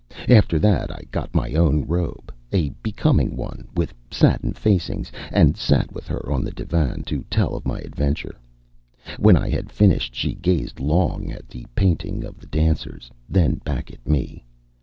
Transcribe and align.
After 0.29 0.57
that 0.57 0.89
I 0.89 1.03
got 1.11 1.35
my 1.35 1.53
own 1.53 1.85
robe 1.85 2.33
a 2.51 2.69
becoming 2.81 3.37
one, 3.37 3.67
with 3.75 3.93
satin 4.09 4.53
facings 4.53 5.11
and 5.31 5.55
sat 5.55 5.91
with 5.93 6.07
her 6.07 6.31
on 6.31 6.43
the 6.43 6.49
divan 6.49 7.03
to 7.03 7.23
tell 7.29 7.55
of 7.55 7.67
my 7.67 7.77
adventure. 7.81 8.39
When 9.19 9.37
I 9.37 9.47
had 9.51 9.71
finished, 9.71 10.15
she 10.15 10.33
gazed 10.33 10.79
long 10.79 11.29
at 11.31 11.49
the 11.49 11.67
painting 11.75 12.23
of 12.23 12.39
the 12.39 12.47
dancers, 12.47 13.11
then 13.29 13.61
back 13.63 13.91
at 13.93 14.07
me. 14.09 14.43